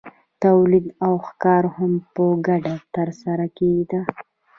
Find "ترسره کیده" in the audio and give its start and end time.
2.95-4.01